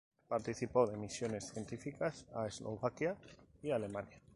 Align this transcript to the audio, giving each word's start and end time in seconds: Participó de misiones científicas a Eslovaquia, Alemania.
Participó 0.27 0.87
de 0.87 0.97
misiones 0.97 1.49
científicas 1.51 2.25
a 2.33 2.47
Eslovaquia, 2.47 3.15
Alemania. 3.71 4.19